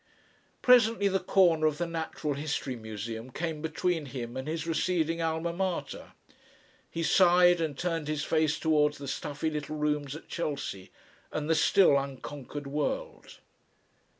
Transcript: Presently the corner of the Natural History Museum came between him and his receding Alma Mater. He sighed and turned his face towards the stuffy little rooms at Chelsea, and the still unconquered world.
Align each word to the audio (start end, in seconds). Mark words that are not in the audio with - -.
Presently 0.63 1.07
the 1.09 1.19
corner 1.19 1.67
of 1.67 1.77
the 1.77 1.85
Natural 1.85 2.33
History 2.33 2.75
Museum 2.75 3.29
came 3.29 3.61
between 3.61 4.07
him 4.07 4.35
and 4.35 4.47
his 4.47 4.65
receding 4.65 5.21
Alma 5.21 5.53
Mater. 5.53 6.13
He 6.89 7.03
sighed 7.03 7.61
and 7.61 7.77
turned 7.77 8.07
his 8.07 8.23
face 8.23 8.57
towards 8.59 8.97
the 8.97 9.07
stuffy 9.07 9.51
little 9.51 9.75
rooms 9.75 10.15
at 10.15 10.27
Chelsea, 10.27 10.89
and 11.31 11.47
the 11.47 11.53
still 11.53 11.99
unconquered 11.99 12.65
world. 12.65 13.41